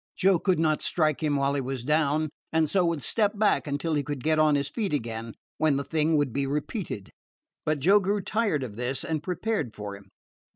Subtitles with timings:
[0.15, 3.93] Joe could not strike him while he was down, and so would step back until
[3.93, 7.11] he could get on his feet again, when the thing would be repeated.
[7.67, 10.07] But Joe grew tired of this, and prepared for him.